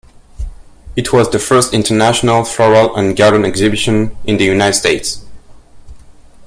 [0.95, 5.23] It was the first International Floral and Garden Exhibition in the United States.